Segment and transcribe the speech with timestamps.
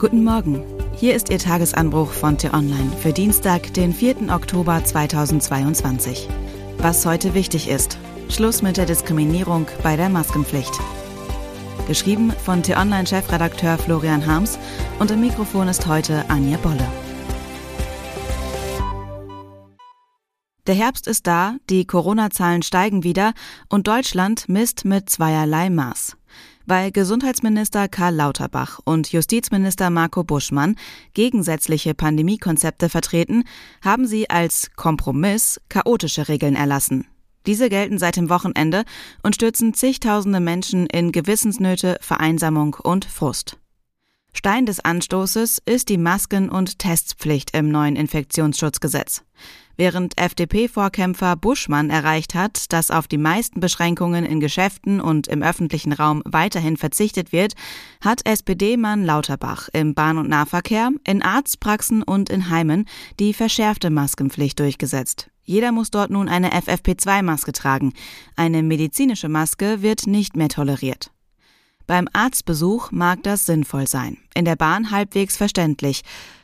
[0.00, 0.64] Guten Morgen.
[0.96, 4.32] Hier ist Ihr Tagesanbruch von T-Online für Dienstag, den 4.
[4.34, 6.26] Oktober 2022.
[6.78, 7.98] Was heute wichtig ist.
[8.30, 10.72] Schluss mit der Diskriminierung bei der Maskenpflicht.
[11.86, 14.58] Geschrieben von T-Online-Chefredakteur Florian Harms
[15.00, 16.88] und im Mikrofon ist heute Anja Bolle.
[20.66, 23.34] Der Herbst ist da, die Corona-Zahlen steigen wieder
[23.68, 26.16] und Deutschland misst mit zweierlei Maß.
[26.70, 30.76] Weil Gesundheitsminister Karl Lauterbach und Justizminister Marco Buschmann
[31.14, 33.42] gegensätzliche Pandemiekonzepte vertreten,
[33.82, 37.08] haben sie als Kompromiss chaotische Regeln erlassen.
[37.44, 38.84] Diese gelten seit dem Wochenende
[39.24, 43.58] und stürzen zigtausende Menschen in Gewissensnöte, Vereinsamung und Frust.
[44.32, 49.22] Stein des Anstoßes ist die Masken- und Testpflicht im neuen Infektionsschutzgesetz.
[49.76, 55.92] Während FDP-Vorkämpfer Buschmann erreicht hat, dass auf die meisten Beschränkungen in Geschäften und im öffentlichen
[55.92, 57.54] Raum weiterhin verzichtet wird,
[58.02, 62.84] hat SPD-Mann Lauterbach im Bahn- und Nahverkehr, in Arztpraxen und in Heimen
[63.18, 65.30] die verschärfte Maskenpflicht durchgesetzt.
[65.44, 67.94] Jeder muss dort nun eine FFP2-Maske tragen.
[68.36, 71.10] Eine medizinische Maske wird nicht mehr toleriert.
[71.86, 76.02] Beim Arztbesuch mag das sinnvoll sein, in der Bahn halbwegs verständlich.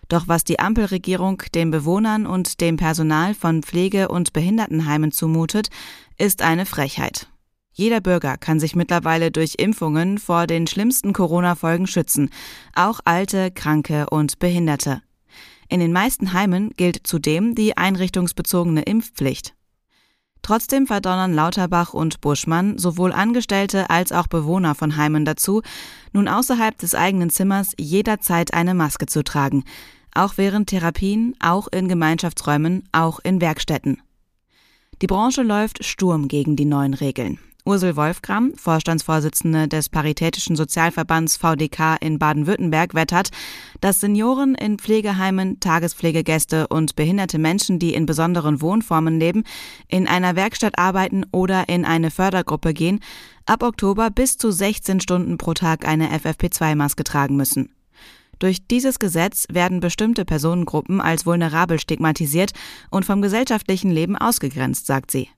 [0.09, 5.69] Doch was die Ampelregierung den Bewohnern und dem Personal von Pflege- und Behindertenheimen zumutet,
[6.17, 7.29] ist eine Frechheit.
[7.73, 12.31] Jeder Bürger kann sich mittlerweile durch Impfungen vor den schlimmsten Corona-Folgen schützen,
[12.75, 15.03] auch alte, kranke und Behinderte.
[15.69, 19.56] In den meisten Heimen gilt zudem die einrichtungsbezogene Impfpflicht.
[20.47, 25.62] Trotzdem verdonnern Lauterbach und Buschmann sowohl Angestellte als auch Bewohner von Heimen dazu,
[26.12, 29.64] nun außerhalb des eigenen Zimmers jederzeit eine Maske zu tragen,
[30.14, 34.00] auch während Therapien, auch in Gemeinschaftsräumen, auch in Werkstätten.
[35.02, 37.41] Die Branche läuft Sturm gegen die neuen Regeln.
[37.67, 43.31] Ursel Wolfgram, Vorstandsvorsitzende des Paritätischen Sozialverbands VDK in Baden-Württemberg, wettert,
[43.81, 49.42] dass Senioren in Pflegeheimen, Tagespflegegäste und behinderte Menschen, die in besonderen Wohnformen leben,
[49.89, 53.01] in einer Werkstatt arbeiten oder in eine Fördergruppe gehen,
[53.46, 57.74] ab Oktober bis zu 16 Stunden pro Tag eine FFP2-Maske tragen müssen.
[58.39, 62.52] Durch dieses Gesetz werden bestimmte Personengruppen als vulnerabel stigmatisiert
[62.91, 65.29] und vom gesellschaftlichen Leben ausgegrenzt, sagt sie.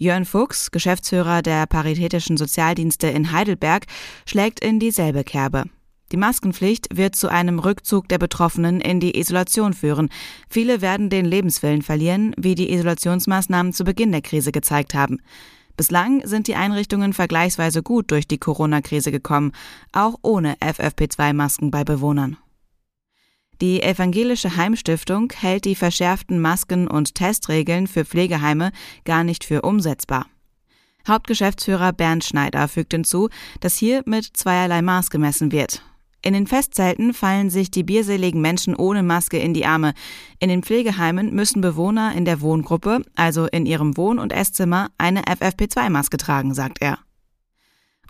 [0.00, 3.84] Jörn Fuchs, Geschäftsführer der Paritätischen Sozialdienste in Heidelberg,
[4.24, 5.64] schlägt in dieselbe Kerbe.
[6.10, 10.08] Die Maskenpflicht wird zu einem Rückzug der Betroffenen in die Isolation führen.
[10.48, 15.18] Viele werden den Lebenswillen verlieren, wie die Isolationsmaßnahmen zu Beginn der Krise gezeigt haben.
[15.76, 19.52] Bislang sind die Einrichtungen vergleichsweise gut durch die Corona-Krise gekommen,
[19.92, 22.38] auch ohne FFP2-Masken bei Bewohnern.
[23.60, 28.72] Die Evangelische Heimstiftung hält die verschärften Masken- und Testregeln für Pflegeheime
[29.04, 30.26] gar nicht für umsetzbar.
[31.06, 33.28] Hauptgeschäftsführer Bernd Schneider fügt hinzu,
[33.60, 35.82] dass hier mit zweierlei Maß gemessen wird.
[36.22, 39.92] In den Festzelten fallen sich die bierseligen Menschen ohne Maske in die Arme.
[40.38, 45.22] In den Pflegeheimen müssen Bewohner in der Wohngruppe, also in ihrem Wohn- und Esszimmer, eine
[45.24, 46.98] FFP2-Maske tragen, sagt er.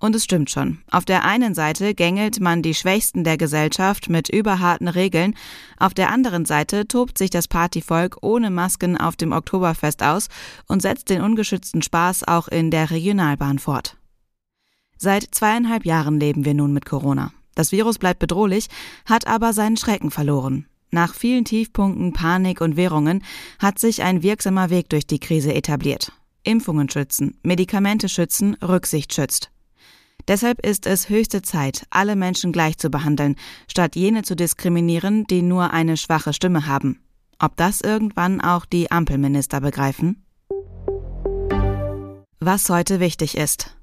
[0.01, 0.79] Und es stimmt schon.
[0.91, 5.35] Auf der einen Seite gängelt man die Schwächsten der Gesellschaft mit überharten Regeln,
[5.79, 10.29] auf der anderen Seite tobt sich das Partyvolk ohne Masken auf dem Oktoberfest aus
[10.67, 13.99] und setzt den ungeschützten Spaß auch in der Regionalbahn fort.
[14.97, 17.33] Seit zweieinhalb Jahren leben wir nun mit Corona.
[17.55, 18.69] Das Virus bleibt bedrohlich,
[19.05, 20.67] hat aber seinen Schrecken verloren.
[20.91, 23.23] Nach vielen Tiefpunkten, Panik und Währungen
[23.59, 26.13] hat sich ein wirksamer Weg durch die Krise etabliert.
[26.43, 29.51] Impfungen schützen, Medikamente schützen, Rücksicht schützt.
[30.29, 33.37] Deshalb ist es höchste Zeit, alle Menschen gleich zu behandeln,
[33.69, 37.01] statt jene zu diskriminieren, die nur eine schwache Stimme haben.
[37.39, 40.25] Ob das irgendwann auch die Ampelminister begreifen?
[42.39, 43.77] Was heute wichtig ist.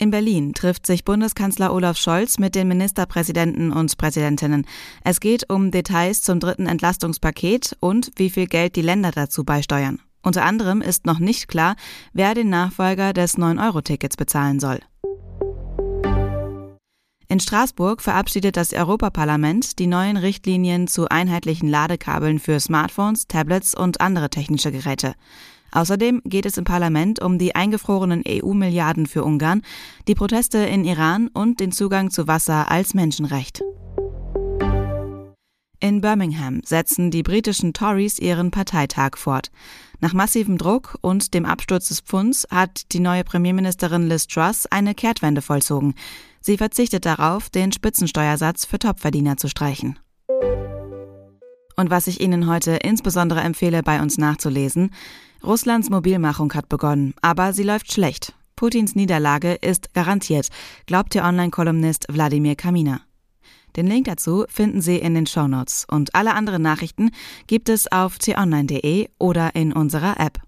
[0.00, 4.66] In Berlin trifft sich Bundeskanzler Olaf Scholz mit den Ministerpräsidenten und Präsidentinnen.
[5.04, 10.00] Es geht um Details zum dritten Entlastungspaket und wie viel Geld die Länder dazu beisteuern.
[10.22, 11.76] Unter anderem ist noch nicht klar,
[12.14, 14.80] wer den Nachfolger des 9-Euro-Tickets bezahlen soll.
[17.30, 24.00] In Straßburg verabschiedet das Europaparlament die neuen Richtlinien zu einheitlichen Ladekabeln für Smartphones, Tablets und
[24.00, 25.14] andere technische Geräte.
[25.70, 29.62] Außerdem geht es im Parlament um die eingefrorenen EU-Milliarden für Ungarn,
[30.08, 33.62] die Proteste in Iran und den Zugang zu Wasser als Menschenrecht.
[35.78, 39.52] In Birmingham setzen die britischen Tories ihren Parteitag fort.
[40.00, 44.96] Nach massivem Druck und dem Absturz des Pfunds hat die neue Premierministerin Liz Truss eine
[44.96, 45.94] Kehrtwende vollzogen.
[46.40, 49.98] Sie verzichtet darauf, den Spitzensteuersatz für Topverdiener zu streichen.
[51.76, 54.90] Und was ich Ihnen heute insbesondere empfehle, bei uns nachzulesen,
[55.42, 58.34] Russlands Mobilmachung hat begonnen, aber sie läuft schlecht.
[58.56, 60.48] Putins Niederlage ist garantiert,
[60.84, 63.00] glaubt der Online-Kolumnist Wladimir Kamina.
[63.76, 67.10] Den Link dazu finden Sie in den Shownotes und alle anderen Nachrichten
[67.46, 70.38] gibt es auf t-online.de oder in unserer App.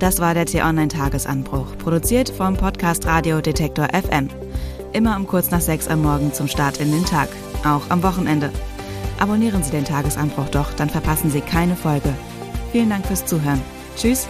[0.00, 4.28] Das war der T-Online Tagesanbruch, produziert vom Podcast Radio Detektor FM.
[4.92, 7.28] Immer um kurz nach sechs am Morgen zum Start in den Tag,
[7.64, 8.50] auch am Wochenende.
[9.18, 12.14] Abonnieren Sie den Tagesanbruch doch, dann verpassen Sie keine Folge.
[12.72, 13.60] Vielen Dank fürs Zuhören.
[13.96, 14.26] Tschüss.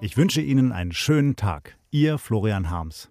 [0.00, 1.76] Ich wünsche Ihnen einen schönen Tag.
[1.90, 3.10] Ihr Florian Harms.